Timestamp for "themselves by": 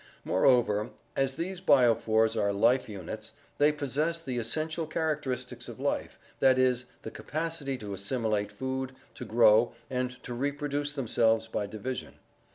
10.93-11.67